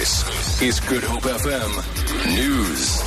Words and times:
This 0.00 0.62
is 0.62 0.80
Good 0.80 1.04
Hope 1.04 1.24
FM 1.24 2.34
News. 2.34 3.02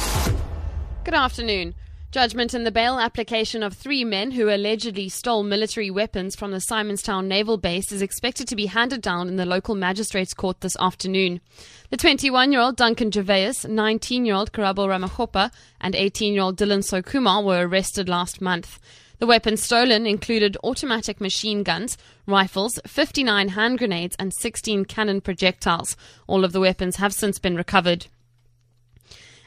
Good 1.04 1.16
afternoon. 1.16 1.74
Judgment 2.12 2.54
in 2.54 2.66
the 2.66 2.72
bail 2.72 3.00
application 3.00 3.64
of 3.64 3.74
three 3.74 4.04
men 4.04 4.30
who 4.30 4.48
allegedly 4.48 5.10
stole 5.10 5.42
military 5.42 5.90
weapons 5.90 6.36
from 6.36 6.52
the 6.52 6.60
Simon's 6.60 7.02
Town 7.02 7.28
Naval 7.28 7.58
Base 7.58 7.92
is 7.92 8.04
expected 8.04 8.48
to 8.48 8.56
be 8.56 8.68
handed 8.68 9.02
down 9.02 9.28
in 9.28 9.38
the 9.38 9.46
local 9.48 9.74
magistrates 9.74 10.36
court 10.36 10.62
this 10.62 10.78
afternoon. 10.80 11.42
The 11.90 11.98
21 11.98 12.52
year 12.52 12.62
old 12.62 12.76
Duncan 12.76 13.10
Gervais, 13.10 13.68
19 13.68 14.28
year 14.28 14.36
old 14.36 14.52
Karabo 14.52 14.88
Ramachopa, 14.88 15.50
and 15.82 15.96
18 15.96 16.36
year 16.36 16.44
old 16.44 16.60
Dylan 16.60 16.84
Sokuma 16.84 17.44
were 17.44 17.68
arrested 17.68 18.08
last 18.08 18.40
month. 18.40 18.80
The 19.24 19.28
weapons 19.28 19.64
stolen 19.64 20.06
included 20.06 20.58
automatic 20.66 21.22
machine 21.22 21.64
guns, 21.64 21.98
rifles, 22.28 22.78
59 22.86 23.48
hand 23.48 23.78
grenades, 23.78 24.18
and 24.20 24.34
16 24.34 24.84
cannon 24.84 25.22
projectiles. 25.22 25.96
All 26.28 26.44
of 26.44 26.52
the 26.52 26.60
weapons 26.60 26.98
have 26.98 27.14
since 27.14 27.40
been 27.40 27.56
recovered. 27.56 28.08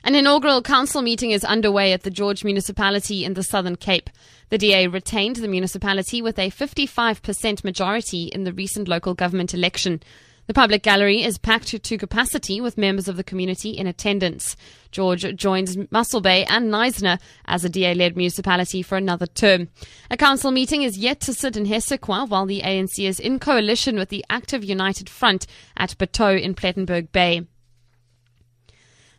An 0.02 0.14
inaugural 0.14 0.62
council 0.62 1.02
meeting 1.02 1.30
is 1.30 1.44
underway 1.44 1.92
at 1.92 2.04
the 2.04 2.10
George 2.10 2.42
municipality 2.42 3.22
in 3.22 3.34
the 3.34 3.42
Southern 3.42 3.76
Cape. 3.76 4.08
The 4.48 4.56
DA 4.56 4.86
retained 4.86 5.36
the 5.36 5.46
municipality 5.46 6.22
with 6.22 6.38
a 6.38 6.50
55% 6.50 7.62
majority 7.62 8.28
in 8.28 8.44
the 8.44 8.54
recent 8.54 8.88
local 8.88 9.12
government 9.12 9.52
election. 9.52 10.02
The 10.46 10.54
public 10.54 10.84
gallery 10.84 11.24
is 11.24 11.38
packed 11.38 11.82
to 11.82 11.98
capacity 11.98 12.60
with 12.60 12.78
members 12.78 13.08
of 13.08 13.16
the 13.16 13.24
community 13.24 13.70
in 13.70 13.88
attendance. 13.88 14.56
George 14.92 15.34
joins 15.34 15.76
Mossel 15.90 16.20
Bay 16.20 16.44
and 16.44 16.72
Knysna 16.72 17.18
as 17.46 17.64
a 17.64 17.68
DA 17.68 17.94
led 17.94 18.16
municipality 18.16 18.80
for 18.80 18.96
another 18.96 19.26
term. 19.26 19.68
A 20.08 20.16
council 20.16 20.52
meeting 20.52 20.82
is 20.82 20.98
yet 20.98 21.20
to 21.20 21.34
sit 21.34 21.56
in 21.56 21.66
Hessequa 21.66 22.28
while 22.28 22.46
the 22.46 22.62
ANC 22.62 23.08
is 23.08 23.18
in 23.18 23.40
coalition 23.40 23.96
with 23.96 24.08
the 24.08 24.24
Active 24.30 24.62
United 24.62 25.08
Front 25.08 25.46
at 25.76 25.98
Bitou 25.98 26.40
in 26.40 26.54
Plettenberg 26.54 27.10
Bay. 27.10 27.46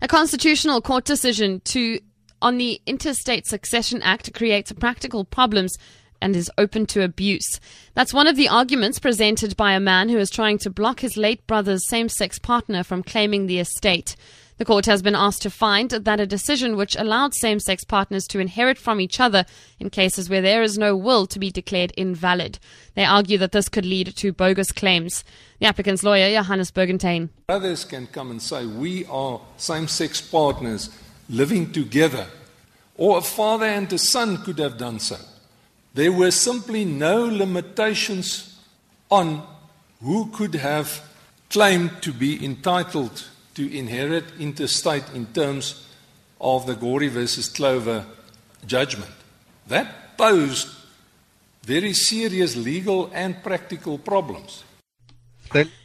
A 0.02 0.08
constitutional 0.08 0.82
court 0.82 1.04
decision 1.04 1.60
to 1.62 2.00
on 2.42 2.58
the 2.58 2.80
Intestate 2.86 3.48
Succession 3.48 4.02
Act 4.04 4.32
creates 4.34 4.72
practical 4.72 5.26
problems 5.26 5.78
and 6.22 6.36
is 6.36 6.52
open 6.58 6.86
to 6.88 7.04
abuse. 7.04 7.60
That's 7.94 8.14
one 8.14 8.28
of 8.28 8.36
the 8.36 8.50
arguments 8.50 9.00
presented 9.00 9.58
by 9.58 9.74
a 9.74 9.80
man 9.80 10.10
who 10.10 10.18
is 10.18 10.30
trying 10.30 10.58
to 10.60 10.70
block 10.70 11.00
his 11.00 11.18
late 11.18 11.46
brother's 11.48 11.88
same 11.88 12.10
sex 12.10 12.40
partner 12.40 12.84
from 12.84 13.04
claiming 13.04 13.48
the 13.48 13.60
estate. 13.60 14.16
The 14.58 14.66
court 14.66 14.88
has 14.88 15.04
been 15.04 15.16
asked 15.16 15.44
to 15.44 15.52
find 15.52 15.92
that 15.92 16.20
a 16.20 16.26
decision 16.26 16.76
which 16.76 16.96
allowed 16.96 17.36
same 17.36 17.60
sex 17.60 17.84
partners 17.84 18.26
to 18.28 18.40
inherit 18.40 18.80
from 18.80 19.00
each 19.00 19.20
other 19.20 19.46
in 19.80 19.92
cases 19.92 20.30
where 20.30 20.42
there 20.42 20.64
is 20.64 20.80
no 20.80 20.96
will 20.96 21.28
to 21.28 21.38
be 21.38 21.52
declared 21.52 21.94
invalid. 21.96 22.58
They 22.96 23.06
argue 23.06 23.38
that 23.38 23.52
this 23.52 23.70
could 23.70 23.86
lead 23.86 24.16
to 24.16 24.34
bogus 24.34 24.72
claims. 24.72 25.24
The 25.60 25.68
applicant's 25.68 26.04
lawyer, 26.04 26.32
Johannes 26.32 26.72
Bergentain. 26.72 27.30
Brothers 27.46 27.86
can 27.86 28.08
come 28.08 28.32
and 28.32 28.42
say, 28.42 28.66
We 28.66 29.06
are 29.06 29.40
same 29.58 29.88
sex 29.88 30.22
partners 30.22 30.90
living 31.30 31.72
together. 31.72 32.26
Or 32.96 33.20
a 33.20 33.22
father 33.22 33.68
and 33.68 33.92
a 33.94 34.00
son 34.00 34.38
could 34.38 34.58
have 34.58 34.80
done 34.80 35.00
so. 35.00 35.18
There 35.98 36.12
were 36.12 36.30
simply 36.30 36.86
no 36.86 37.26
limitations 37.26 38.56
on 39.10 39.42
who 40.00 40.28
could 40.28 40.54
have 40.54 41.02
claimed 41.50 42.04
to 42.04 42.14
be 42.14 42.46
entitled 42.46 43.28
to 43.56 43.76
inherit 43.76 44.26
intestate 44.38 45.06
in 45.16 45.26
terms 45.34 45.88
of 46.40 46.68
the 46.68 46.76
Gory 46.76 47.08
versus 47.08 47.50
Kolver 47.50 48.06
judgment. 48.68 49.10
That 49.70 50.16
posed 50.20 50.68
very 51.64 51.94
serious 51.94 52.56
legal 52.56 53.10
and 53.12 53.42
practical 53.42 53.98
problems. 53.98 54.64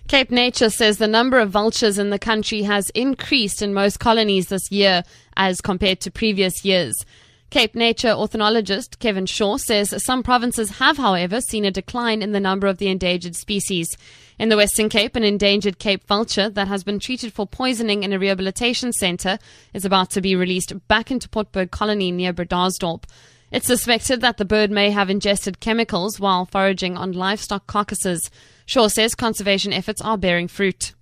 Cape 0.08 0.30
Nature 0.30 0.68
says 0.68 0.98
the 0.98 1.08
number 1.08 1.38
of 1.38 1.48
vultures 1.48 1.98
in 1.98 2.10
the 2.10 2.18
country 2.18 2.64
has 2.64 2.90
increased 2.90 3.62
in 3.62 3.72
most 3.72 3.98
colonies 3.98 4.48
this 4.48 4.70
year 4.70 5.04
as 5.38 5.62
compared 5.62 6.00
to 6.00 6.10
previous 6.10 6.66
years. 6.66 7.06
Cape 7.52 7.74
Nature 7.74 8.14
ornithologist 8.14 8.98
Kevin 8.98 9.26
Shaw 9.26 9.58
says 9.58 10.02
some 10.02 10.22
provinces 10.22 10.78
have, 10.78 10.96
however, 10.96 11.42
seen 11.42 11.66
a 11.66 11.70
decline 11.70 12.22
in 12.22 12.32
the 12.32 12.40
number 12.40 12.66
of 12.66 12.78
the 12.78 12.88
endangered 12.88 13.36
species. 13.36 13.94
In 14.38 14.48
the 14.48 14.56
Western 14.56 14.88
Cape, 14.88 15.14
an 15.16 15.22
endangered 15.22 15.78
Cape 15.78 16.02
vulture 16.06 16.48
that 16.48 16.68
has 16.68 16.82
been 16.82 16.98
treated 16.98 17.34
for 17.34 17.46
poisoning 17.46 18.04
in 18.04 18.14
a 18.14 18.18
rehabilitation 18.18 18.90
centre 18.94 19.38
is 19.74 19.84
about 19.84 20.08
to 20.12 20.22
be 20.22 20.34
released 20.34 20.72
back 20.88 21.10
into 21.10 21.28
Potberg 21.28 21.70
Colony 21.70 22.10
near 22.10 22.32
Bredasdorp. 22.32 23.04
It's 23.50 23.66
suspected 23.66 24.22
that 24.22 24.38
the 24.38 24.46
bird 24.46 24.70
may 24.70 24.90
have 24.90 25.10
ingested 25.10 25.60
chemicals 25.60 26.18
while 26.18 26.46
foraging 26.46 26.96
on 26.96 27.12
livestock 27.12 27.66
carcasses. 27.66 28.30
Shaw 28.64 28.88
says 28.88 29.14
conservation 29.14 29.74
efforts 29.74 30.00
are 30.00 30.16
bearing 30.16 30.48
fruit. 30.48 30.94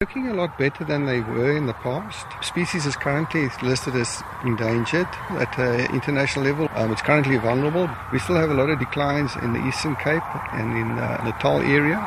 Looking 0.00 0.28
a 0.28 0.34
lot 0.34 0.56
better 0.56 0.84
than 0.84 1.06
they 1.06 1.18
were 1.22 1.56
in 1.56 1.66
the 1.66 1.72
past. 1.72 2.24
Species 2.40 2.86
is 2.86 2.94
currently 2.94 3.48
listed 3.64 3.96
as 3.96 4.22
endangered 4.44 5.08
at 5.30 5.58
uh, 5.58 5.92
international 5.92 6.44
level. 6.44 6.68
Um, 6.76 6.92
it's 6.92 7.02
currently 7.02 7.36
vulnerable. 7.36 7.90
We 8.12 8.20
still 8.20 8.36
have 8.36 8.48
a 8.48 8.54
lot 8.54 8.70
of 8.70 8.78
declines 8.78 9.34
in 9.42 9.54
the 9.54 9.66
Eastern 9.66 9.96
Cape 9.96 10.22
and 10.54 10.78
in 10.78 10.96
uh, 10.96 11.16
the 11.24 11.32
Natal 11.32 11.58
area. 11.62 11.98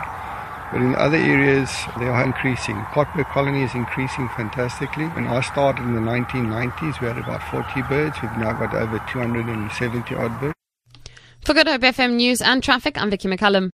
But 0.72 0.84
in 0.84 0.96
other 0.96 1.18
areas, 1.18 1.70
they 2.00 2.08
are 2.08 2.24
increasing. 2.24 2.78
Potberg 2.96 3.26
colony 3.26 3.64
is 3.64 3.76
increasing 3.76 4.30
fantastically. 4.38 5.08
When 5.08 5.28
I 5.28 5.42
started 5.42 5.84
in 5.84 5.94
the 5.94 6.00
1990s, 6.00 7.02
we 7.02 7.08
had 7.08 7.18
about 7.18 7.44
40 7.52 7.82
birds. 7.90 8.16
We've 8.22 8.32
now 8.38 8.54
got 8.54 8.74
over 8.74 9.04
270 9.12 10.16
odd 10.16 10.40
birds. 10.40 10.56
For 11.44 11.54
Good 11.54 11.68
Hope 11.68 11.82
FM 11.82 12.14
News 12.14 12.42
and 12.42 12.64
Traffic, 12.64 12.98
I'm 12.98 13.10
Vicky 13.10 13.28
McCullum. 13.28 13.70